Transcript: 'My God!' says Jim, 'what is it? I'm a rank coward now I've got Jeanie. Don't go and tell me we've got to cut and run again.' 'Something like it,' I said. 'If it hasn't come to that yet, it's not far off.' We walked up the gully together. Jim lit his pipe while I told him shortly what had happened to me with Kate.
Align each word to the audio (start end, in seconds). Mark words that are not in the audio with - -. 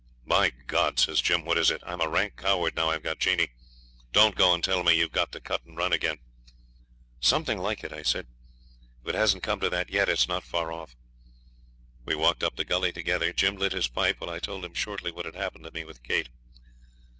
'My 0.25 0.49
God!' 0.65 0.97
says 0.97 1.21
Jim, 1.21 1.45
'what 1.45 1.59
is 1.59 1.69
it? 1.69 1.83
I'm 1.85 2.01
a 2.01 2.09
rank 2.09 2.35
coward 2.35 2.75
now 2.75 2.89
I've 2.89 3.03
got 3.03 3.19
Jeanie. 3.19 3.51
Don't 4.11 4.33
go 4.35 4.51
and 4.51 4.63
tell 4.63 4.81
me 4.83 4.97
we've 4.97 5.11
got 5.11 5.31
to 5.33 5.39
cut 5.39 5.63
and 5.63 5.77
run 5.77 5.93
again.' 5.93 6.17
'Something 7.19 7.59
like 7.59 7.83
it,' 7.83 7.93
I 7.93 8.01
said. 8.01 8.25
'If 9.03 9.09
it 9.09 9.15
hasn't 9.15 9.43
come 9.43 9.59
to 9.59 9.69
that 9.69 9.91
yet, 9.91 10.09
it's 10.09 10.27
not 10.27 10.43
far 10.43 10.71
off.' 10.71 10.95
We 12.03 12.15
walked 12.15 12.41
up 12.43 12.55
the 12.55 12.65
gully 12.65 12.91
together. 12.91 13.31
Jim 13.31 13.57
lit 13.57 13.73
his 13.73 13.87
pipe 13.89 14.19
while 14.19 14.31
I 14.31 14.39
told 14.39 14.65
him 14.65 14.73
shortly 14.73 15.11
what 15.11 15.25
had 15.25 15.35
happened 15.35 15.65
to 15.65 15.71
me 15.71 15.83
with 15.83 16.01
Kate. 16.01 16.29